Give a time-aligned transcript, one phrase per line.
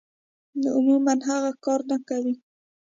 [0.61, 2.33] نو عموماً هغه کار نۀ کوي-